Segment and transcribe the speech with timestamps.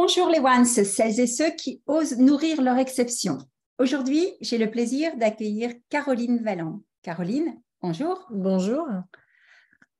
[0.00, 3.36] Bonjour les ones, celles et ceux qui osent nourrir leur exception.
[3.80, 6.82] Aujourd'hui, j'ai le plaisir d'accueillir Caroline Valland.
[7.02, 8.24] Caroline, bonjour.
[8.30, 8.86] Bonjour.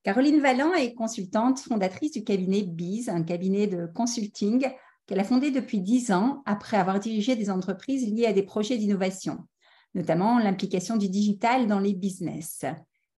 [0.04, 4.70] Caroline Valland est consultante, fondatrice du cabinet Biz, un cabinet de consulting
[5.04, 8.78] qu'elle a fondé depuis dix ans après avoir dirigé des entreprises liées à des projets
[8.78, 9.48] d'innovation,
[9.94, 12.64] notamment l'implication du digital dans les business.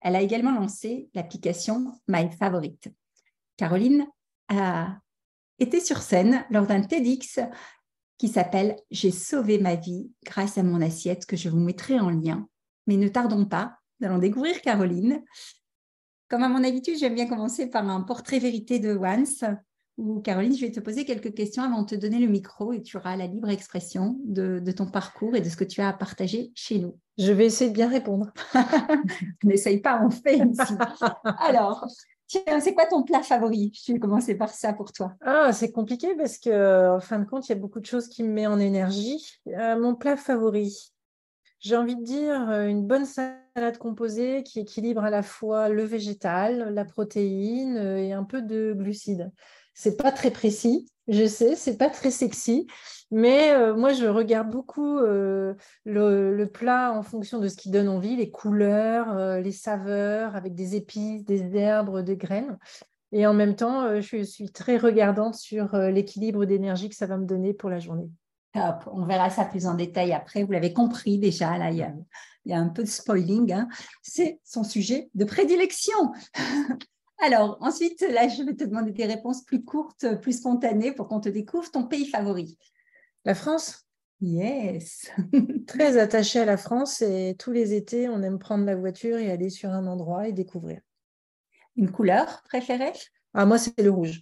[0.00, 2.88] Elle a également lancé l'application My Favorite.
[3.56, 4.06] Caroline
[4.48, 4.98] a
[5.58, 7.40] été sur scène lors d'un TEDx
[8.18, 12.10] qui s'appelle J'ai sauvé ma vie grâce à mon assiette que je vous mettrai en
[12.10, 12.48] lien.
[12.86, 15.22] Mais ne tardons pas, nous allons découvrir Caroline.
[16.28, 19.44] Comme à mon habitude, j'aime bien commencer par un portrait vérité de Once.
[19.96, 22.82] Où, Caroline, je vais te poser quelques questions avant de te donner le micro et
[22.82, 25.88] tu auras la libre expression de, de ton parcours et de ce que tu as
[25.88, 26.96] à partager chez nous.
[27.18, 28.30] Je vais essayer de bien répondre.
[29.42, 30.74] N'essaye pas, on fait ici.
[31.24, 31.84] Alors,
[32.28, 33.72] Tiens, c'est quoi ton plat favori?
[33.86, 35.14] Je vais commencer par ça pour toi.
[35.22, 38.22] Ah, c'est compliqué parce que, fin de compte, il y a beaucoup de choses qui
[38.22, 39.26] me mettent en énergie.
[39.46, 40.92] Euh, mon plat favori,
[41.60, 45.82] j'ai envie de dire euh, une bonne salade composée qui équilibre à la fois le
[45.82, 49.32] végétal, la protéine euh, et un peu de glucides.
[49.80, 52.66] C'est pas très précis, je sais, c'est pas très sexy,
[53.12, 57.88] mais euh, moi, je regarde beaucoup euh, le, plat en fonction de ce qui donne
[57.88, 62.58] envie, les couleurs, euh, les saveurs, avec des épices, des herbes, des graines.
[63.12, 67.24] Et en même temps, je suis très regardante sur l'équilibre d'énergie que ça va me
[67.24, 68.10] donner pour la journée.
[68.54, 70.42] On verra ça plus en détail après.
[70.42, 73.52] Vous l'avez compris déjà, là, il y a, un peu de spoiling.
[73.52, 73.68] Hein.
[74.02, 76.12] C'est son sujet de prédilection.
[77.20, 81.20] Alors, ensuite, là, je vais te demander des réponses plus courtes, plus spontanées pour qu'on
[81.20, 82.58] te découvre ton pays favori.
[83.24, 83.86] La France?
[84.20, 85.10] Yes.
[85.66, 89.30] Très attachée à la France et tous les étés, on aime prendre la voiture et
[89.30, 90.80] aller sur un endroit et découvrir.
[91.76, 92.92] Une couleur préférée?
[93.34, 94.20] Ah, moi, c'est le rouge.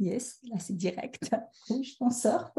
[0.00, 1.30] Yes, là c'est direct.
[1.68, 2.52] Rouge, on sort,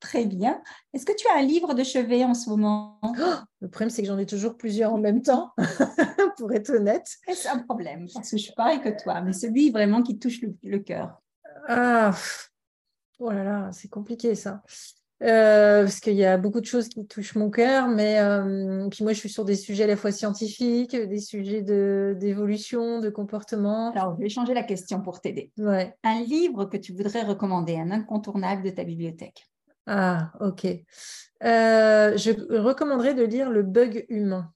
[0.00, 0.60] Très bien.
[0.92, 2.98] Est-ce que tu as un livre de chevet en ce moment?
[3.04, 5.52] Oh, Le problème, c'est que j'en ai toujours plusieurs en même temps,
[6.36, 7.06] pour être honnête.
[7.32, 10.42] C'est un problème, parce que je suis pareil que toi, mais celui vraiment qui touche
[10.42, 11.22] le, le cœur.
[11.68, 12.12] Ah,
[13.20, 14.62] Oh là là, c'est compliqué ça.
[15.22, 19.02] Euh, parce qu'il y a beaucoup de choses qui touchent mon cœur, mais euh, puis
[19.02, 23.90] moi je suis sur des sujets à la fois scientifiques, des sujets d'évolution, de, comportement.
[23.92, 25.50] Alors je vais changer la question pour t'aider.
[25.58, 25.92] Ouais.
[26.04, 29.48] Un livre que tu voudrais recommander, un incontournable de ta bibliothèque.
[29.86, 30.66] Ah, ok.
[30.66, 34.52] Euh, je recommanderais de lire Le bug humain.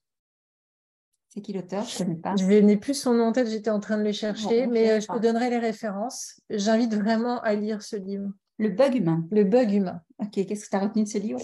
[1.27, 1.83] C'est qui l'auteur?
[1.83, 2.35] Je ne pas.
[2.37, 5.07] Je n'ai plus son nom en tête, j'étais en train de le chercher, mais je
[5.07, 6.39] te donnerai les références.
[6.49, 8.29] J'invite vraiment à lire ce livre.
[8.59, 9.25] Le bug humain.
[9.31, 10.01] Le bug humain.
[10.23, 11.41] Ok, qu'est-ce que tu as retenu de ce livre?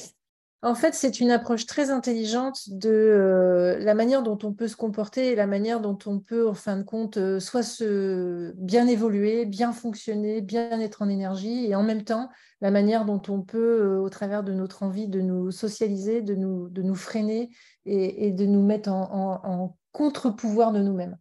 [0.61, 4.75] En fait, c'est une approche très intelligente de euh, la manière dont on peut se
[4.75, 8.85] comporter et la manière dont on peut, en fin de compte, euh, soit se bien
[8.87, 12.29] évoluer, bien fonctionner, bien être en énergie, et en même temps,
[12.59, 16.35] la manière dont on peut, euh, au travers de notre envie de nous socialiser, de
[16.35, 17.49] nous, de nous freiner
[17.85, 21.17] et, de nous mettre en, en contre-pouvoir de nous-mêmes.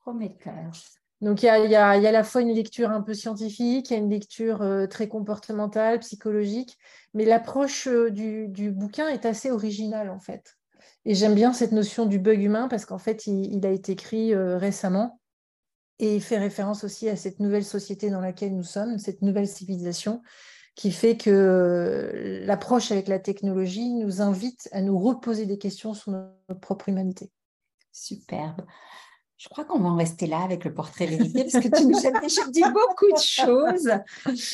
[0.00, 0.72] Prometteur.
[1.22, 4.00] Donc, il y a, à la fois une lecture un peu scientifique, il y a
[4.00, 6.76] une lecture euh, très comportementale, psychologique,
[7.14, 10.58] mais l'approche euh, du, bouquin est assez originale, en fait.
[11.04, 14.34] Et j'aime bien cette notion du bug humain parce qu'en fait, il, a été écrit
[14.34, 15.20] euh, récemment
[16.00, 19.46] et il fait référence aussi à cette nouvelle société dans laquelle nous sommes, cette nouvelle
[19.46, 20.22] civilisation
[20.74, 26.10] qui fait que l'approche avec la technologie nous invite à nous reposer des questions sur
[26.10, 27.30] notre propre humanité.
[27.92, 28.62] Superbe.
[29.42, 32.06] Je crois qu'on va en rester là avec le portrait vérité parce que tu nous
[32.06, 33.90] as déjà dit beaucoup de choses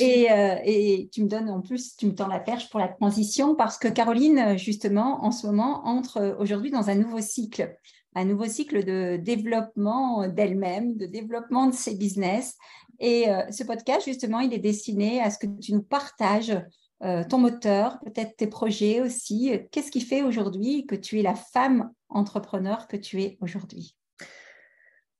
[0.00, 2.88] et, euh, et, tu me donnes en plus, tu me tends la perche pour la
[2.88, 7.76] transition parce que Caroline, justement, en ce moment, entre aujourd'hui dans un nouveau cycle,
[8.14, 12.56] un nouveau cycle de développement d'elle-même, de développement de ses business.
[12.98, 16.56] Et euh, ce podcast, justement, il est destiné à ce que tu nous partages
[17.04, 19.52] euh, ton moteur, peut-être tes projets aussi.
[19.70, 23.97] Qu'est-ce qui fait aujourd'hui que tu es la femme entrepreneur que tu es aujourd'hui?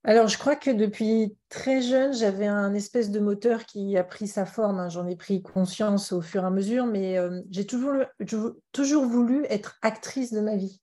[0.04, 4.28] Alors, je crois que depuis très jeune, j'avais un espèce de moteur qui a pris
[4.28, 4.78] sa forme.
[4.78, 4.88] Hein.
[4.88, 8.06] J'en ai pris conscience au fur et à mesure, mais euh, j'ai toujours,
[9.04, 10.80] voulu être actrice de ma vie.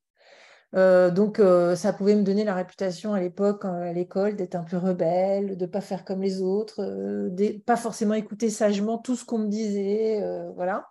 [0.75, 1.41] Euh, donc,
[1.75, 5.65] ça pouvait me donner la réputation à l'époque, à l'école, d'être un peu rebelle, de
[5.65, 9.47] ne pas faire comme les autres, de pas forcément écouter sagement tout ce qu'on me
[9.47, 10.21] disait.
[10.55, 10.89] voilà.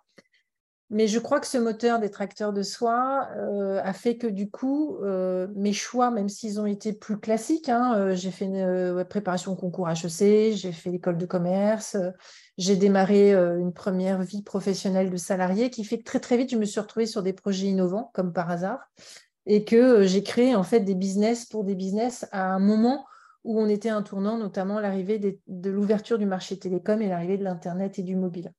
[0.91, 4.51] Mais je crois que ce moteur des tracteurs de soi euh, a fait que du
[4.51, 9.03] coup, euh, mes choix, même s'ils ont été plus classiques, hein, euh, j'ai fait une
[9.09, 11.97] préparation au concours HEC, j'ai fait l'école de commerce,
[12.59, 16.57] j'ai démarré une première vie professionnelle de salarié qui fait que très très vite, je
[16.57, 18.79] me suis retrouvée sur des projets innovants, comme par hasard,
[19.47, 23.07] et que j'ai créé en fait des business pour des business à un moment
[23.43, 27.43] où on était un tournant, notamment l'arrivée de l'ouverture du marché télécom et l'arrivée de
[27.43, 28.53] l'Internet et du mobile.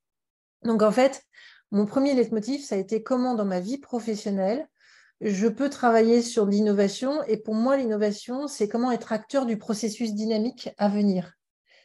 [0.64, 1.22] Donc en fait,
[1.72, 4.68] mon premier leitmotiv, ça a été comment dans ma vie professionnelle,
[5.20, 7.22] je peux travailler sur l'innovation.
[7.24, 11.32] Et pour moi, l'innovation, c'est comment être acteur du processus dynamique à venir.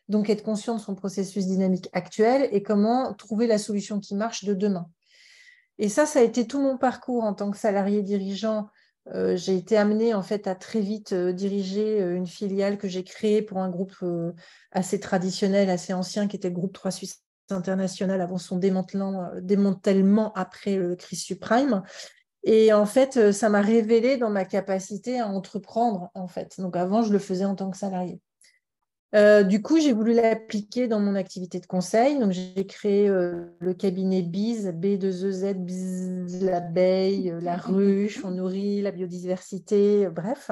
[0.09, 4.43] Donc, être conscient de son processus dynamique actuel et comment trouver la solution qui marche
[4.43, 4.87] de demain.
[5.77, 8.67] Et ça, ça a été tout mon parcours en tant que salarié dirigeant.
[9.07, 12.87] Euh, j'ai été amenée en fait à très vite euh, diriger euh, une filiale que
[12.87, 13.95] j'ai créée pour un groupe
[14.71, 19.41] assez traditionnel, assez ancien, qui était le groupe 3 Suisses international avant son démantèlement, euh,
[19.41, 21.83] démantèlement après le crise subprime.
[22.43, 26.59] Et en fait, euh, ça m'a révélé dans ma capacité à entreprendre, en fait.
[26.59, 28.19] Donc avant, je le faisais en tant que salarié.
[29.13, 32.17] Euh, du coup, j'ai voulu l'appliquer dans mon activité de conseil.
[32.17, 40.07] Donc, j'ai créé le cabinet BIZ, B2EZ, BIZ, l'abeille, la ruche, on nourrit la biodiversité,
[40.07, 40.49] bref.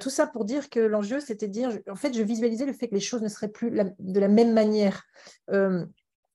[0.00, 2.88] tout ça pour dire que l'enjeu, c'était de dire, en fait, je visualisais le fait
[2.88, 5.04] que les choses ne seraient plus de la même manière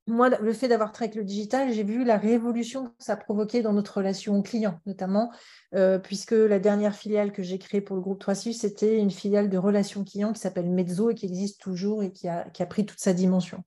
[0.08, 3.18] moi, le fait d'avoir travaillé avec le digital, j'ai vu la révolution que ça a
[3.18, 5.32] provoqué dans notre relation client, notamment,
[5.74, 9.50] euh, puisque la dernière filiale que j'ai créée pour le groupe 3 c'était une filiale
[9.50, 13.00] de relations clients qui s'appelle Mezzo et qui existe toujours et qui a, pris toute
[13.00, 13.64] sa dimension.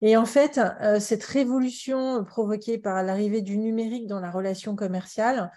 [0.00, 5.52] Et en fait, euh, cette révolution provoquée par l'arrivée du numérique dans la relation commerciale,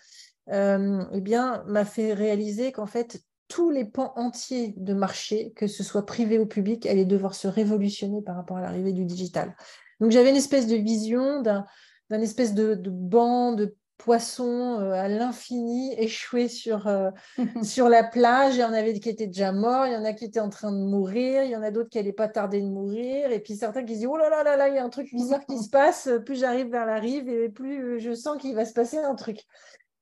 [0.52, 5.68] euh, eh bien, m'a fait réaliser qu'en fait, tous les pans entiers de marché, que
[5.68, 9.56] ce soit privé ou public, allaient devoir se révolutionner par rapport à l'arrivée du digital.
[10.00, 11.66] Donc j'avais une espèce de vision d'un
[12.12, 17.10] espèce de, banc de poissons euh, à l'infini échoués sur, euh,
[17.64, 18.56] sur la plage.
[18.56, 20.50] Il y en avait qui étaient déjà morts, il y en a qui étaient en
[20.50, 23.40] train de mourir, il y en a d'autres qui n'allaient pas tarder de mourir, et
[23.40, 25.46] puis certains qui disaient Oh là là là là, il y a un truc bizarre
[25.46, 28.74] qui se passe, plus j'arrive vers la rive et plus je sens qu'il va se
[28.74, 29.46] passer un truc.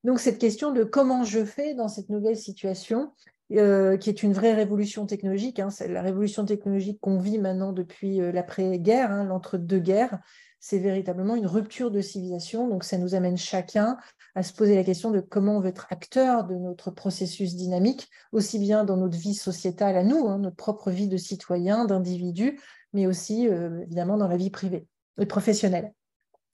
[0.03, 3.11] Donc cette question de comment je fais dans cette nouvelle situation,
[3.53, 5.59] euh, qui est une vraie révolution technologique.
[5.59, 5.69] Hein.
[5.69, 10.19] C'est la révolution technologique qu'on vit maintenant depuis euh, l'après-guerre, hein, l'entre-deux-guerres.
[10.59, 12.67] C'est véritablement une rupture de civilisation.
[12.67, 13.97] Donc, ça nous amène chacun
[14.35, 18.09] à se poser la question de comment on veut être acteur de notre processus dynamique,
[18.31, 22.59] aussi bien dans notre vie sociétale à nous, hein, notre propre vie de citoyen, d'individu,
[22.93, 24.87] mais aussi euh, évidemment dans la vie privée
[25.19, 25.93] et professionnelle.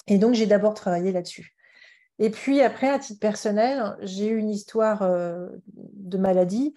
[0.07, 1.56] Et donc, j'ai d'abord travaillé là-dessus.
[2.19, 6.73] Et puis après, à titre personnel, j'ai eu une histoire euh, de maladie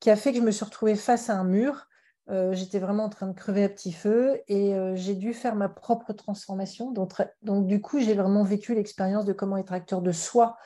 [0.00, 1.86] qui a fait que je me suis retrouvée face à un mur.
[2.28, 5.56] Euh, j'étais vraiment en train de crever à petit feu et euh, j'ai dû faire
[5.56, 6.92] ma propre transformation.
[6.92, 10.56] Donc, du coup, j'ai vraiment vécu l'expérience de comment être acteur de soi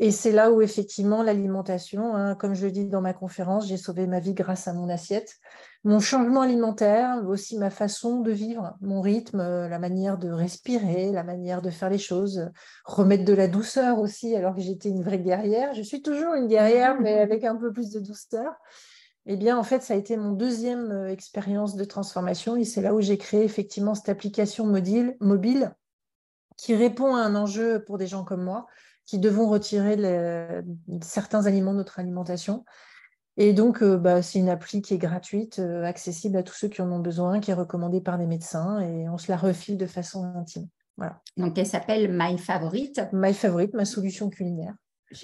[0.00, 3.76] et c'est là où effectivement l'alimentation, hein, comme je le dis dans ma conférence, j'ai
[3.76, 5.36] sauvé ma vie grâce à mon assiette.
[5.82, 11.24] Mon changement alimentaire, aussi ma façon de vivre, mon rythme, la manière de respirer, la
[11.24, 12.50] manière de faire les choses,
[12.84, 15.72] remettre de la douceur aussi, alors que j'étais une vraie guerrière.
[15.72, 18.52] Je suis toujours une guerrière, mais avec un peu plus de douceur.
[19.26, 22.80] Eh bien, en fait, ça a été mon deuxième euh, expérience de transformation et c'est
[22.80, 25.74] là où j'ai créé effectivement cette application mobile, mobile
[26.56, 28.66] qui répond à un enjeu pour des gens comme moi,
[29.06, 29.96] qui devons retirer
[31.00, 32.64] certains aliments de notre alimentation.
[33.36, 36.68] Et donc, euh, bah, c'est une appli qui est gratuite, euh, accessible à tous ceux
[36.68, 39.76] qui en ont besoin, qui est recommandée par les médecins et on se la refile
[39.76, 40.68] de façon intime.
[40.96, 41.20] Voilà.
[41.36, 43.00] Donc, elle s'appelle My Favorite.
[43.12, 44.74] My Favorite, ma solution culinaire.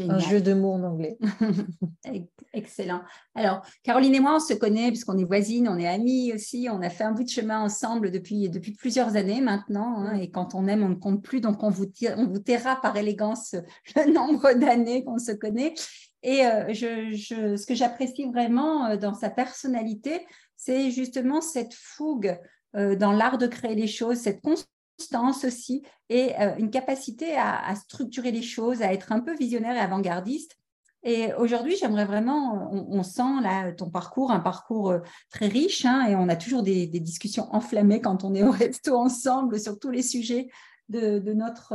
[0.01, 1.17] Un jeu de mots en anglais.
[2.53, 3.03] Excellent.
[3.37, 6.67] Alors, Caroline et moi, on se connaît puisqu'on est voisines, on est amies aussi.
[6.71, 9.99] On a fait un bout de chemin ensemble depuis, depuis plusieurs années maintenant.
[9.99, 11.41] Hein, et quand on aime, on ne compte plus.
[11.41, 11.87] Donc, on vous,
[12.17, 13.55] on vous taira par élégance
[13.95, 15.75] le nombre d'années qu'on se connaît.
[16.23, 22.39] Et euh, ce que j'apprécie vraiment euh, dans sa personnalité, c'est justement cette fougue
[22.75, 28.31] euh, dans l'art de créer les choses, cette constance aussi et une capacité à, structurer
[28.31, 30.57] les choses, à être un peu visionnaire et avant-gardiste.
[31.03, 34.95] Et aujourd'hui, j'aimerais vraiment, on, sent là ton parcours, un parcours
[35.31, 38.97] très riche, hein, et on a toujours des, discussions enflammées quand on est au resto
[38.97, 40.49] ensemble sur tous les sujets
[40.89, 41.75] de, notre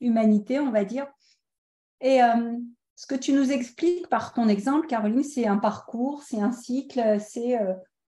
[0.00, 1.06] humanité, on va dire.
[2.00, 2.20] Et
[3.00, 7.16] ce que tu nous expliques par ton exemple, Caroline, c'est un parcours, c'est un cycle,
[7.18, 7.58] c'est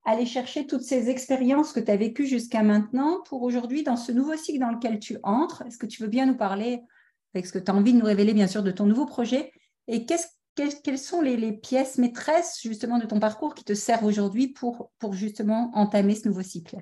[0.04, 4.12] aller chercher toutes ces expériences que tu as vécues jusqu'à maintenant pour aujourd'hui, dans ce
[4.12, 5.62] nouveau cycle dans lequel tu entres.
[5.68, 6.82] Est-ce que tu veux bien nous parler,
[7.36, 9.52] avec ce que tu as envie de nous révéler, bien sûr, de ton nouveau projet
[9.86, 14.92] Et quelles sont les, pièces maîtresses, justement, de ton parcours qui te servent aujourd'hui pour,
[15.12, 16.78] justement entamer ce nouveau cycle?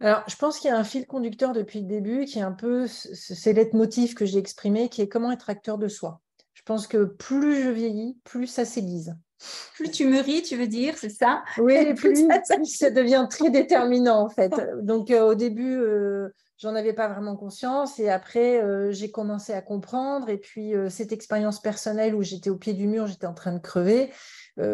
[0.00, 2.52] Alors, je pense qu'il y a un fil conducteur depuis le début qui est un
[2.52, 6.20] peu ce leitmotiv que j'ai exprimé, qui est comment être acteur de soi.
[6.66, 9.14] Je pense que plus je vieillis, plus ça s'aiguise.
[9.76, 11.44] Plus tu mûris, tu veux dire, c'est ça?
[11.58, 12.26] Oui, plus,
[12.64, 14.50] ça, devient très déterminant en fait.
[14.82, 19.52] Donc euh, au début, euh, j'en avais pas vraiment conscience et après, euh, j'ai commencé
[19.52, 20.28] à comprendre.
[20.28, 23.60] Et puis cette expérience personnelle où j'étais au pied du mur, j'étais en train de
[23.60, 24.10] crever.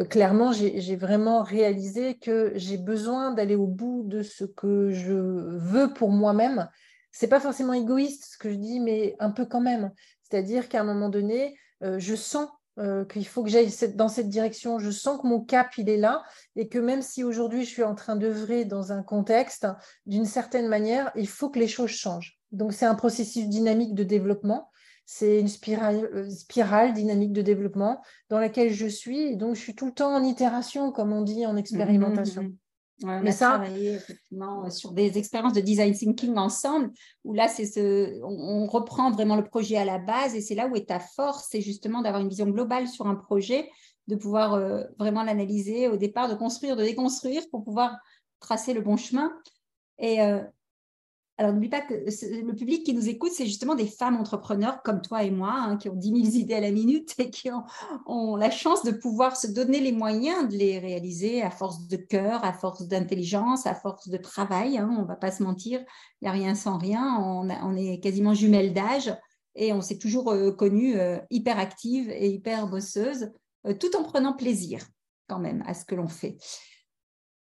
[0.08, 5.92] clairement, j'ai vraiment réalisé que j'ai besoin d'aller au bout de ce que je veux
[5.92, 6.70] pour moi-même.
[7.10, 9.90] C'est pas forcément égoïste ce que je dis, mais un peu quand même.
[10.22, 12.48] C'est-à-dire qu'à un moment donné, je sens
[12.78, 14.78] euh, qu'il faut que j'aille dans cette direction.
[14.78, 16.22] Je sens que mon cap, il est là
[16.56, 19.66] et que même si aujourd'hui je suis en train d'œuvrer dans un contexte,
[20.06, 22.38] d'une certaine manière, il faut que les choses changent.
[22.50, 24.70] Donc c'est un processus dynamique de développement.
[25.04, 29.20] C'est une spirale, euh, dynamique de développement dans laquelle je suis.
[29.20, 32.44] Et donc je suis tout le temps en itération, comme on dit, en expérimentation.
[32.44, 32.56] Mmh, mmh,
[33.04, 36.90] on a travaillé effectivement sur des expériences de design thinking ensemble,
[37.24, 40.68] où là, c'est ce, on, reprend vraiment le projet à la base et c'est là
[40.68, 43.68] où est ta force, c'est justement d'avoir une vision globale sur un projet,
[44.08, 47.96] de pouvoir euh, vraiment l'analyser au départ, de construire, de déconstruire pour pouvoir
[48.40, 49.32] tracer le bon chemin.
[49.98, 50.42] Et, euh,
[51.42, 55.02] alors, n'oublie pas que le public qui nous écoute, c'est justement des femmes entrepreneurs comme
[55.02, 57.50] toi et moi, hein, qui ont 10 000 idées à la minute et qui
[58.06, 61.96] ont, la chance de pouvoir se donner les moyens de les réaliser à force de
[61.96, 64.78] cœur, à force d'intelligence, à force de travail.
[64.78, 65.80] Hein, on ne va pas se mentir,
[66.20, 67.18] il n'y a rien sans rien.
[67.18, 69.12] On, est quasiment jumelles d'âge
[69.56, 73.32] et on s'est toujours euh, connues euh, hyper actives et hyper bosseuses,
[73.66, 74.86] euh, tout en prenant plaisir
[75.28, 76.36] quand même à ce que l'on fait.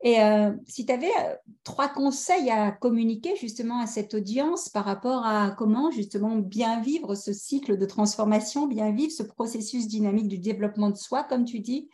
[0.03, 4.85] Et euh, si tu avais euh, trois conseils à communiquer justement à cette audience par
[4.85, 10.29] rapport à comment justement bien vivre ce cycle de transformation, bien vivre ce processus dynamique
[10.29, 11.89] du développement de soi, comme tu dis,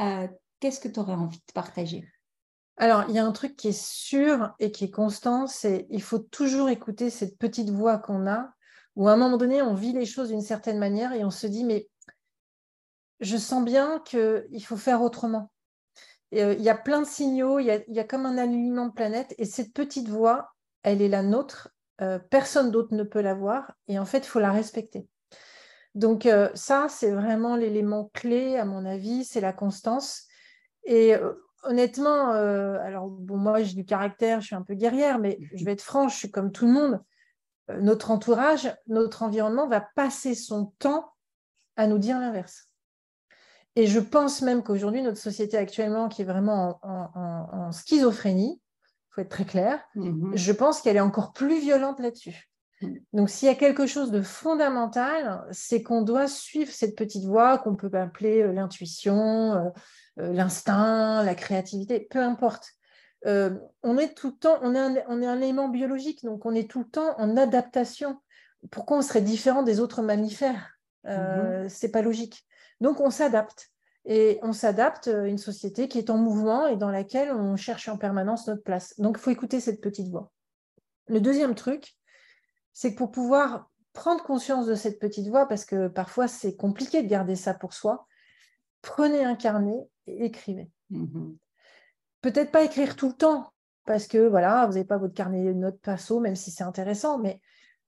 [0.00, 0.26] euh,
[0.60, 2.08] qu'est-ce que tu aurais envie de partager?
[2.78, 6.02] Alors, il y a un truc qui est sûr et qui est constant, c'est il
[6.02, 8.48] faut toujours écouter cette petite voix qu'on a,
[8.96, 11.46] où à un moment donné, on vit les choses d'une certaine manière et on se
[11.46, 11.90] dit, mais
[13.20, 15.51] je sens bien qu'il faut faire autrement
[16.32, 19.44] il y a plein de signaux, il y a, comme un alignement de planète, et
[19.44, 21.68] cette petite voix, elle est la nôtre,
[22.00, 25.06] euh, personne d'autre ne peut la voir, et en fait, il faut la respecter.
[25.94, 30.26] Donc euh, ça, c'est vraiment l'élément clé, à mon avis, c'est la constance.
[30.84, 31.14] Et
[31.64, 35.72] honnêtement, alors bon, moi, j'ai du caractère, je suis un peu guerrière, mais je vais
[35.72, 37.00] être franche, je suis comme tout le monde.
[37.80, 41.12] notre entourage, notre environnement va passer son temps
[41.76, 42.71] à nous dire l'inverse.
[43.76, 49.20] Et je pense même qu'aujourd'hui, notre société actuellement, qui est vraiment en, schizophrénie, il faut
[49.22, 50.32] être très clair, mhm.
[50.34, 52.50] je pense qu'elle est encore plus violente là-dessus.
[52.82, 53.00] Mhm.
[53.12, 57.58] Donc, s'il y a quelque chose de fondamental, c'est qu'on doit suivre cette petite voie
[57.58, 59.70] qu'on peut appeler euh, l'intuition, euh,
[60.20, 62.72] euh, l'instinct, la créativité, peu importe.
[63.24, 66.54] on est tout le temps, on est, un, on est un élément biologique, donc on
[66.54, 68.18] est tout le temps en adaptation.
[68.70, 70.72] Pourquoi on serait différent des autres mammifères?
[71.06, 71.68] Euh, mhm.
[71.68, 72.46] C'est pas logique.
[72.82, 73.70] Donc, on s'adapte.
[74.04, 77.88] Et on s'adapte à une société qui est en mouvement et dans laquelle on cherche
[77.88, 78.98] en permanence notre place.
[78.98, 80.32] Donc, il faut écouter cette petite voix.
[81.06, 81.96] Le deuxième truc,
[82.72, 87.02] c'est que pour pouvoir prendre conscience de cette petite voix, parce que parfois c'est compliqué
[87.02, 88.06] de garder ça pour soi,
[88.80, 90.70] prenez un carnet et écrivez.
[90.90, 91.36] Mhm.
[92.20, 93.52] Peut-être pas écrire tout le temps,
[93.84, 97.18] parce que voilà, vous n'avez pas votre carnet de notes passo, même si c'est intéressant,
[97.18, 97.40] mais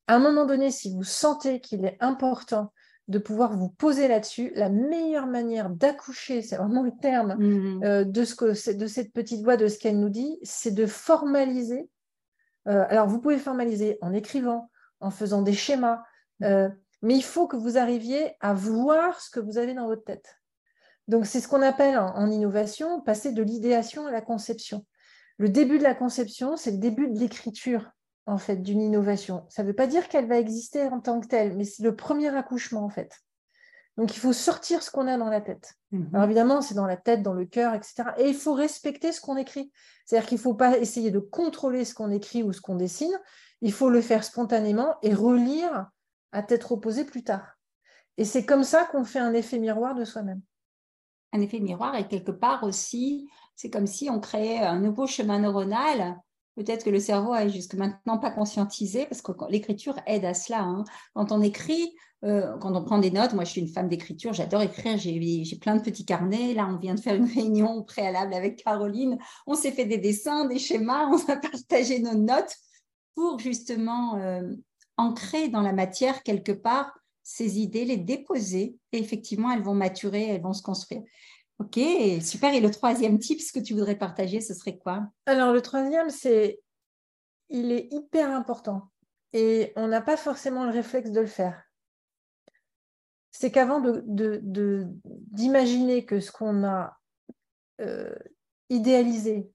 [0.07, 2.73] à un moment donné, si vous sentez qu'il est important
[3.09, 4.53] de pouvoir vous poser là-dessus.
[4.55, 9.13] La meilleure manière d'accoucher, c'est vraiment le terme mmh euh, de, ce que, de cette
[9.13, 11.89] petite voix, de ce qu'elle nous dit, c'est de formaliser.
[12.69, 14.71] Euh, alors, vous pouvez formaliser en écrivant,
[15.01, 16.03] en faisant des schémas,
[16.43, 16.69] euh,
[17.03, 20.41] mais il faut que vous arriviez à voir ce que vous avez dans votre tête.
[21.07, 24.87] Donc, c'est ce qu'on appelle en innovation passer de l'idéation à la conception.
[25.37, 27.91] Le début de la conception, c'est le début de l'écriture
[28.27, 29.45] en fait, d'une innovation.
[29.49, 31.95] Ça ne veut pas dire qu'elle va exister en tant que telle, mais c'est le
[31.95, 33.21] premier accouchement, en fait.
[33.97, 35.75] Donc, il faut sortir ce qu'on a dans la tête.
[35.93, 36.11] Mhm.
[36.13, 38.05] Alors, évidemment, c'est dans la tête, dans le cœur, etc.
[38.19, 39.71] Et il faut respecter ce qu'on écrit.
[40.05, 43.17] C'est-à-dire qu'il ne faut pas essayer de contrôler ce qu'on écrit ou ce qu'on dessine.
[43.61, 45.91] Il faut le faire spontanément et relire
[46.33, 47.57] à tête opposée plus tard.
[48.17, 50.41] Et c'est comme ça qu'on fait un effet miroir de soi-même.
[51.33, 55.41] Un effet miroir, et quelque part aussi, c'est comme si on créait un nouveau chemin
[55.41, 56.17] neuronal
[56.57, 60.63] peut-être que le cerveau a jusque maintenant pas conscientisé, parce que l'écriture aide à cela.
[60.63, 60.85] Hein.
[61.15, 61.95] Quand on écrit,
[62.25, 65.59] euh, quand on prend des notes, moi je suis une femme d'écriture, j'adore écrire, j'ai
[65.61, 66.55] plein de petits carnets.
[66.55, 69.19] Là, on vient de faire une réunion préalable avec Caroline.
[69.47, 72.57] On s'est fait des dessins, des schémas, on a partagé nos notes
[73.15, 74.43] pour justement euh,
[74.97, 76.93] ancrer dans la matière quelque part
[77.25, 81.03] ces idées, les déposer, et effectivement, elles vont maturer, elles vont se construire.
[81.59, 81.79] Ok,
[82.21, 82.53] super.
[82.53, 85.09] Et le troisième ce que tu voudrais partager, ce serait quoi?
[85.27, 86.61] Alors, le troisième, c'est
[87.49, 88.91] il est hyper important
[89.33, 91.63] et on n'a pas forcément le réflexe de le faire.
[93.31, 96.97] C'est qu'avant d'imaginer de, que ce qu'on a
[97.81, 98.15] euh,
[98.71, 99.51] idéalisé,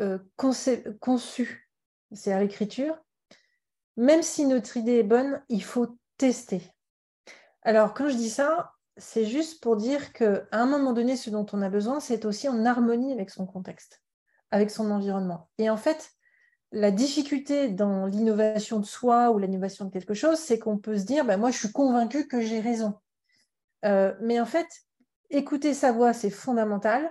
[0.00, 0.18] euh,
[1.00, 1.70] conçu,
[2.12, 2.98] c'est à l'écriture,
[3.96, 6.62] même si notre idée est bonne, il faut tester.
[7.62, 11.46] Alors, quand je dis ça, c'est juste pour dire qu'à un moment donné, ce dont
[11.52, 14.02] on a besoin, c'est aussi en harmonie avec son contexte,
[14.50, 15.48] avec son environnement.
[15.58, 16.10] Et en fait,
[16.72, 21.04] la difficulté dans l'innovation de soi ou l'innovation de quelque chose, c'est qu'on peut se
[21.04, 22.94] dire, ben, moi, je suis convaincu que j'ai raison.
[23.84, 24.68] Euh, mais en fait,
[25.30, 27.10] écouter sa voix, c'est fondamental,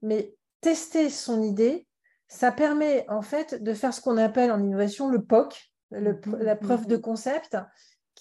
[0.00, 1.86] mais tester son idée,
[2.28, 6.58] ça permet en fait de faire ce qu'on appelle en innovation le POC, la mmh
[6.58, 7.56] preuve de concept,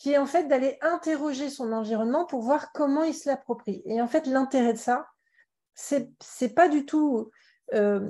[0.01, 3.83] qui est en fait d'aller interroger son environnement pour voir comment il se l'approprie.
[3.85, 5.05] Et en fait, l'intérêt de ça,
[5.75, 7.29] c'est pas du tout.
[7.75, 8.09] Euh,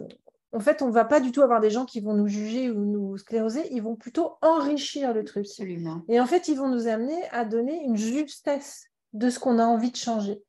[0.53, 2.71] en fait, on ne va pas du tout avoir des gens qui vont nous juger
[2.71, 5.45] ou nous scléroser, ils vont plutôt enrichir le truc.
[5.45, 6.03] Absolument.
[6.07, 9.65] Et en fait, ils vont nous amener à donner une justesse de ce qu'on a
[9.65, 10.41] envie de changer.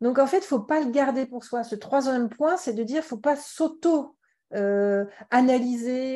[0.00, 1.64] Donc, en fait, il ne faut pas le garder pour soi.
[1.64, 4.14] Ce troisième point, c'est de dire qu'il ne faut pas s'auto-
[4.54, 5.04] euh,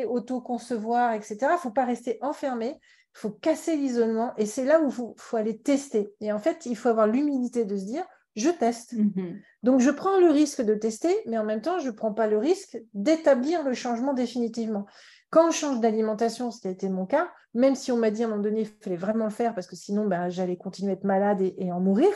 [0.07, 1.37] auto-concevoir, etc.
[1.43, 2.79] Il ne faut pas rester enfermé
[3.15, 6.15] il faut casser l'isolement et c'est là où il faut, aller tester.
[6.21, 8.05] Et en fait, il faut avoir l'humilité de se dire,
[8.37, 8.93] je teste.
[8.93, 9.41] Mhm.
[9.65, 12.29] Donc, je prends le risque de tester, mais en même temps, je ne prends pas
[12.29, 14.87] le risque d'établir le changement définitivement.
[15.31, 18.23] Quand on change d'alimentation, ce qui a été mon cas, même si on m'a dit
[18.23, 20.93] à un moment donné, il fallait vraiment le faire parce que sinon, bah, j'allais continuer
[20.93, 22.11] à être malade et, en mourir,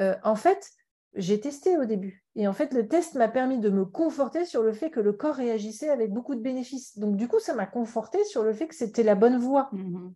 [0.00, 0.68] euh, en fait,
[1.14, 2.24] j'ai testé au début.
[2.34, 5.12] Et en fait, le test m'a permis de me conforter sur le fait que le
[5.12, 6.98] corps réagissait avec beaucoup de bénéfices.
[6.98, 9.70] Donc, du coup, ça m'a conforté sur le fait que c'était la bonne voie.
[9.72, 10.12] Mhm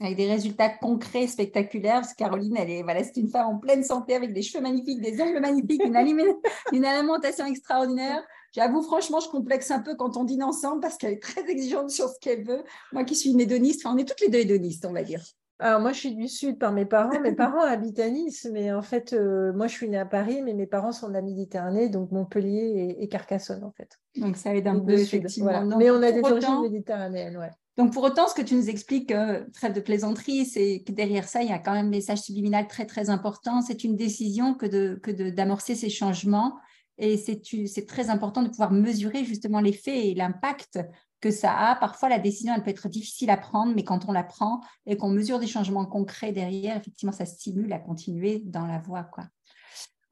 [0.00, 3.58] avec des résultats concrets, spectaculaires, parce que Caroline, elle est, voilà, c'est une femme en
[3.58, 5.96] pleine santé avec des cheveux magnifiques, des ongles magnifiques, une,
[6.72, 8.22] une alimentation extraordinaire.
[8.52, 11.90] J'avoue, franchement, je complexe un peu quand on dîne ensemble parce qu'elle est très exigeante
[11.90, 12.64] sur ce qu'elle veut.
[12.92, 15.22] Moi qui suis une hédoniste, enfin, on est toutes les deux hédonistes, on va dire.
[15.62, 17.20] Alors, moi, je suis du Sud par mes parents.
[17.20, 20.42] Mes parents habitent à Nice, mais en fait, euh, moi, je suis née à Paris,
[20.42, 24.00] mais mes parents sont de la Méditerranée, donc Montpellier et, Carcassonne, en fait.
[24.16, 25.64] Donc, ça aide un peu, effectivement.
[25.78, 27.50] mais on a des origines méditerranéennes, ouais.
[27.78, 31.42] Donc, pour autant, ce que tu nous expliques, euh, de plaisanterie, c'est que derrière ça,
[31.42, 33.62] il y a quand même un message subliminal très, très important.
[33.62, 36.58] C'est une décision que d'amorcer de, que d'amorcer ces changements.
[36.98, 40.78] Et c'est très important de pouvoir mesurer justement l'effet et l'impact
[41.22, 41.76] que ça a.
[41.76, 44.98] Parfois, la décision, elle peut être difficile à prendre, mais quand on la prend et
[44.98, 49.04] qu'on mesure des changements concrets derrière, effectivement, ça stimule à continuer dans la voie.
[49.04, 49.24] Quoi.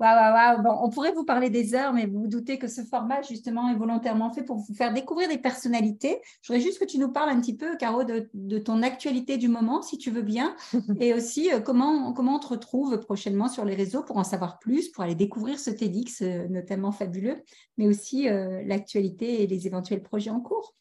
[0.00, 2.80] Waouh, waouh, Bon, on pourrait vous parler des heures, mais vous vous doutez que ce
[2.80, 6.22] format, justement, est volontairement fait pour vous faire découvrir des personnalités.
[6.40, 9.48] Je voudrais juste que tu nous parles un petit peu, Caro, de, ton actualité du
[9.48, 10.56] moment, si tu veux bien,
[11.00, 14.58] et aussi euh, comment, comment on te retrouve prochainement sur les réseaux pour en savoir
[14.58, 17.36] plus, pour aller découvrir ce TEDx euh, notamment fabuleux,
[17.76, 20.74] mais aussi euh, l'actualité et les éventuels projets en cours.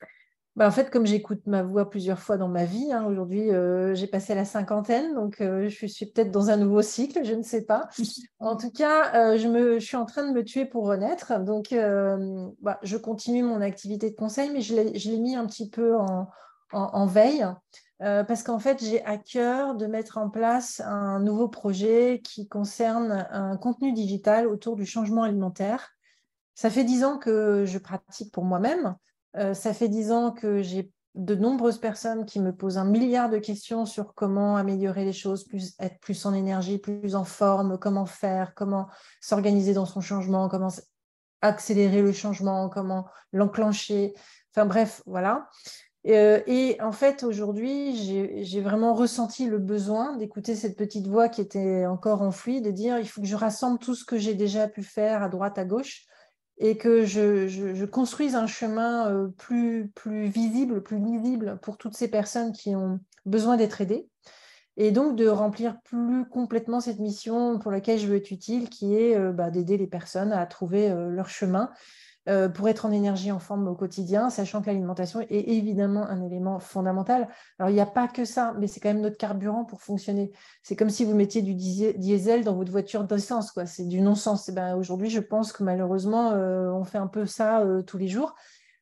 [0.60, 3.96] Bah, en fait, comme j'écoute ma voix plusieurs fois dans ma vie, hein, aujourd'hui euh,
[3.96, 7.44] j'ai passé la cinquantaine, donc euh, je suis peut-être dans un nouveau cycle, je ne
[7.44, 7.88] sais pas.
[8.40, 11.40] En tout cas, euh, je, me, je suis en train de me tuer pour renaître,
[11.40, 11.74] donc
[12.62, 16.28] bah, je continue mon activité de conseil, mais je l'ai mis un petit peu en,
[16.74, 17.46] en veille.
[18.00, 23.28] parce qu'en fait, j'ai à cœur de mettre en place un nouveau projet qui concerne
[23.32, 25.92] un contenu digital autour du changement alimentaire.
[26.54, 28.98] Ça fait dix ans que je pratique pour moi-même.
[29.38, 33.30] Euh, ça fait dix ans que j'ai de nombreuses personnes qui me posent un milliard
[33.30, 37.78] de questions sur comment améliorer les choses, plus, être plus en énergie, plus en forme,
[37.78, 38.88] comment faire, comment
[39.20, 40.70] s'organiser dans son changement, comment
[41.42, 44.14] accélérer le changement, comment l'enclencher.
[44.54, 45.50] Enfin bref, voilà.
[46.08, 47.96] Euh, et en fait, aujourd'hui,
[48.44, 53.00] j'ai vraiment ressenti le besoin d'écouter cette petite voix qui était encore enfouie, de dire
[53.00, 55.66] il faut que je rassemble tout ce que j'ai déjà pu faire à droite, à
[55.66, 56.06] gauche,
[56.60, 62.52] et que je, construise un chemin euh, plus, visible, plus lisible pour toutes ces personnes
[62.52, 64.10] qui ont besoin d'être aidées.
[64.76, 68.96] Et donc de remplir plus complètement cette mission pour laquelle je veux être utile, qui
[68.96, 71.72] est euh, bah, d'aider les personnes à trouver euh, leur chemin
[72.28, 76.22] euh, pour être en énergie en forme au quotidien, sachant que l'alimentation est évidemment un
[76.22, 77.30] élément fondamental.
[77.58, 80.32] Alors, il n'y a pas que ça, mais c'est quand même notre carburant pour fonctionner.
[80.62, 83.58] C'est comme si vous mettiez du diesel dans votre voiture d'essence.
[83.66, 84.50] C'est du non-sens.
[84.50, 87.98] Eh ben, aujourd'hui, je pense que malheureusement, euh, on fait un peu ça euh, tous
[87.98, 88.36] les jours.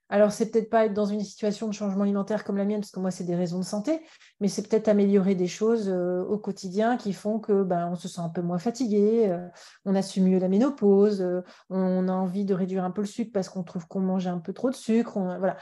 [0.10, 2.92] Alors, c'est peut-être pas être dans une situation de changement alimentaire comme la mienne, parce
[2.92, 4.02] que moi, c'est des raisons de santé,
[4.40, 8.08] mais c'est peut-être améliorer des choses euh, au quotidien qui font que ben, on se
[8.08, 9.46] sent un peu moins fatigué, euh,
[9.84, 13.32] on assume mieux la ménopause, euh, on a envie de réduire un peu le sucre
[13.34, 15.18] parce qu'on trouve qu'on mange un peu trop de sucre.
[15.18, 15.58] On, voilà.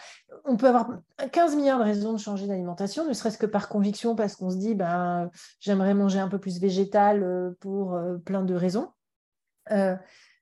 [0.45, 0.89] on peut avoir
[1.31, 4.57] 15 milliards de raisons de changer d'alimentation, ne serait-ce que par conviction, parce qu'on se
[4.57, 8.89] dit ben, j'aimerais manger un peu plus végétal pour plein de raisons.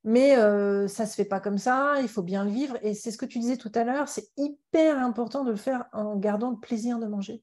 [0.03, 2.77] Mais euh, ça ne se fait pas comme ça, il faut bien le vivre.
[2.81, 5.85] Et c'est ce que tu disais tout à l'heure, c'est hyper important de le faire
[5.93, 7.41] en gardant le plaisir de manger.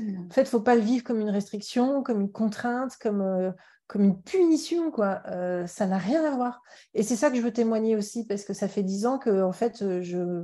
[0.00, 3.20] En fait, il ne faut pas le vivre comme une restriction, comme une contrainte, comme,
[3.20, 3.52] euh,
[3.86, 4.90] comme une punition.
[4.90, 5.22] quoi.
[5.28, 6.62] Euh, ça n'a rien à voir.
[6.94, 9.42] Et c'est ça que je veux témoigner aussi, parce que ça fait dix ans que
[9.42, 10.42] en fait, je,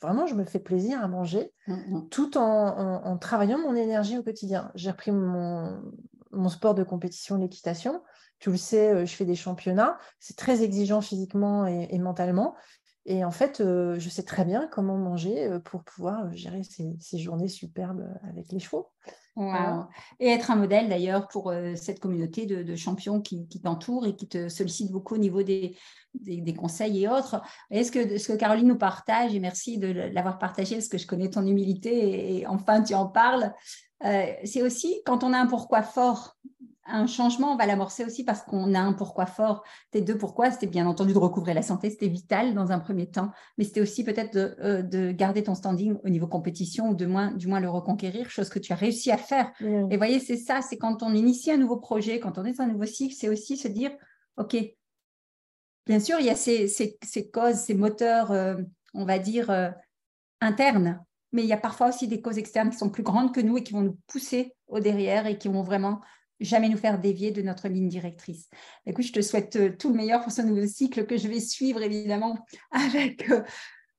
[0.00, 2.08] vraiment, je me fais plaisir à manger, mmh, mmh.
[2.08, 4.72] tout en, en, travaillant mon énergie au quotidien.
[4.74, 5.82] J'ai repris mon,
[6.32, 8.02] mon sport de compétition, l'équitation.
[8.38, 9.98] Tu le sais, euh, je fais des championnats.
[10.20, 12.54] C'est très exigeant physiquement et, mentalement.
[13.04, 17.18] Et en fait, euh, je sais très bien comment manger euh, pour pouvoir gérer ces,
[17.18, 18.88] journées superbes avec les chevaux.
[20.18, 24.48] Et être un modèle d'ailleurs pour cette communauté de, champions qui, t'entourent et qui te
[24.48, 25.76] sollicitent beaucoup au niveau des,
[26.14, 27.40] des, conseils et autres.
[27.70, 31.06] Est-ce que ce que Caroline nous partage, et merci de l'avoir partagé parce que je
[31.06, 33.54] connais ton humilité et, enfin tu en parles,
[34.02, 36.36] c'est aussi quand on a un pourquoi fort
[36.88, 39.62] un changement, on va l'amorcer aussi parce qu'on a un pourquoi fort.
[39.90, 43.10] Tes deux pourquoi, c'était bien entendu de recouvrer la santé, c'était vital dans un premier
[43.10, 47.06] temps, mais c'était aussi peut-être de, euh, garder ton standing au niveau compétition ou de
[47.06, 49.52] moins, du moins le reconquérir, chose que tu as réussi à faire.
[49.60, 52.64] Et voyez, c'est ça, c'est quand on initie un nouveau projet, quand on est dans
[52.64, 53.90] un nouveau cycle, c'est aussi se dire,
[54.36, 54.56] OK,
[55.86, 58.56] bien sûr, il y a ces, causes, ces moteurs, euh,
[58.94, 59.70] on va dire, euh,
[60.40, 63.40] internes, mais il y a parfois aussi des causes externes qui sont plus grandes que
[63.40, 66.00] nous et qui vont nous pousser au derrière et qui vont vraiment
[66.40, 68.48] jamais nous faire dévier de notre ligne directrice.
[68.86, 71.40] Écoute, je te souhaite euh, tout le meilleur pour ce nouveau cycle que je vais
[71.40, 72.38] suivre évidemment
[72.70, 73.42] avec euh,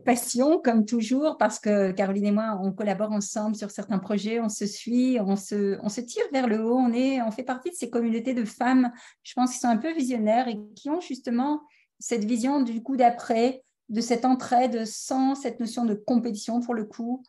[0.05, 4.49] passion, comme toujours, parce que Caroline et moi, on collabore ensemble sur certains projets, on
[4.49, 7.69] se suit, on se, on se tire vers le haut, on, est, on fait partie
[7.69, 8.91] de ces communautés de femmes,
[9.23, 11.61] je pense, qui sont un peu visionnaires et qui ont justement
[11.99, 16.85] cette vision du coup d'après, de cette entraide sans cette notion de compétition pour le
[16.85, 17.23] coup,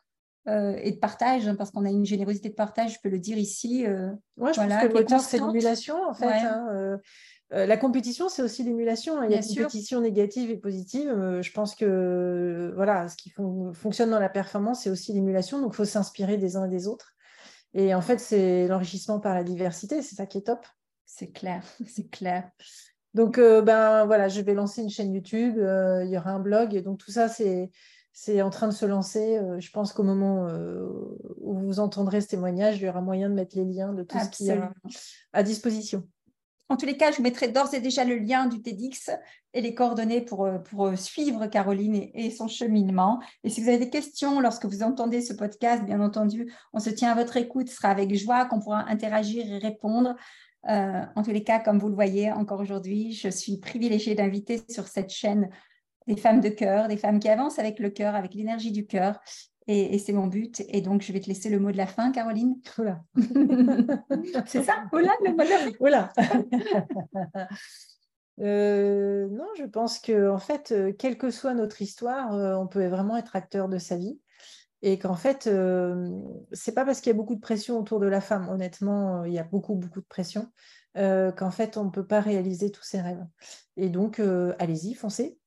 [0.48, 3.18] euh, et de partage, hein, parce qu'on a une générosité de partage, je peux le
[3.18, 3.86] dire ici.
[3.86, 6.26] Euh, je pense que le moteur, c'est l'émulation, en fait.
[6.26, 6.96] Hein, euh,
[7.52, 9.20] euh, la compétition, c'est aussi l'émulation.
[9.20, 9.26] Hein.
[9.26, 11.10] Il y a une compétition négative et positive.
[11.42, 13.30] je pense que voilà, ce qui
[13.74, 15.60] fonctionne dans la performance, c'est aussi l'émulation.
[15.60, 17.12] Donc, il faut s'inspirer des uns et des autres.
[17.74, 20.00] Et en fait, c'est l'enrichissement par la diversité.
[20.00, 20.64] C'est ça qui est top.
[21.04, 22.50] C'est clair, c'est clair.
[23.12, 25.56] Donc, ben voilà, je vais lancer une chaîne YouTube.
[25.56, 26.74] il y aura un blog.
[26.74, 27.70] Et donc, tout ça, c'est
[28.12, 29.38] c'est en train de se lancer.
[29.38, 30.86] Euh, je pense qu'au moment euh,
[31.38, 34.18] où vous entendrez ce témoignage, il y aura moyen de mettre les liens de tout
[34.18, 34.60] ce qui est
[35.32, 36.06] à disposition.
[36.68, 39.10] En tous les cas, je vous mettrai d'ores et déjà le lien du TEDx
[39.54, 43.20] et les coordonnées pour, euh, pour suivre Caroline et, son cheminement.
[43.42, 46.90] Et si vous avez des questions lorsque vous entendez ce podcast, bien entendu, on se
[46.90, 47.68] tient à votre écoute.
[47.68, 50.14] Ce sera avec joie qu'on pourra interagir et répondre.
[50.64, 54.86] en tous les cas, comme vous le voyez encore aujourd'hui, je suis privilégiée d'inviter sur
[54.86, 55.48] cette chaîne
[56.10, 59.20] des femmes de cœur, des femmes qui avancent avec le cœur, avec l'énergie du cœur.
[59.68, 60.64] Et, c'est mon but.
[60.68, 62.56] Et donc, je vais te laisser le mot de la fin, Caroline.
[62.76, 63.04] Oula.
[64.46, 64.86] c'est ça?
[64.92, 65.72] Oula, le mot de la fin.
[65.78, 66.12] Oula.
[68.42, 72.66] Euh, non, je pense que en fait, euh, quelle que soit notre histoire, euh, on
[72.66, 74.18] peut vraiment être acteur de sa vie.
[74.80, 75.50] Et qu'en fait,
[76.52, 79.34] c'est pas parce qu'il y a beaucoup de pression autour de la femme, honnêtement, il
[79.34, 80.50] y a beaucoup, beaucoup de pression,
[80.94, 83.22] qu'en fait, on ne peut pas réaliser tous ses rêves.
[83.76, 84.22] Et donc,
[84.58, 85.38] allez-y, foncez.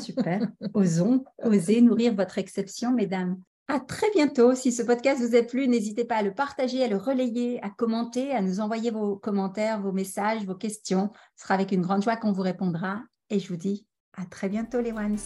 [0.00, 0.48] Super.
[0.74, 3.40] Osons, osez nourrir votre exception, mesdames.
[3.68, 4.54] À très bientôt.
[4.56, 7.70] Si ce podcast vous a plu, n'hésitez pas à le partager, à le relayer, à
[7.70, 11.10] commenter, à nous envoyer vos commentaires, vos messages, vos questions.
[11.36, 13.00] Ce sera avec une grande joie qu'on vous répondra.
[13.30, 15.18] Et je vous dis à très bientôt, les ones.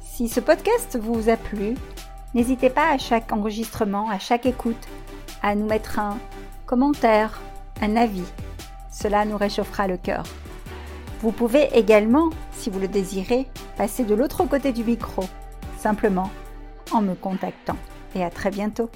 [0.00, 1.74] Si ce podcast vous a plu,
[2.34, 4.86] n'hésitez pas à chaque enregistrement, à chaque écoute,
[5.42, 6.18] à nous mettre un
[6.66, 7.40] commentaire,
[7.80, 8.22] un avis.
[8.92, 10.24] Cela nous réchauffera le cœur.
[11.22, 15.22] Vous pouvez également, si vous le désirez, passer de l'autre côté du micro,
[15.78, 16.28] simplement
[16.90, 17.76] en me contactant.
[18.16, 18.90] Et à très bientôt.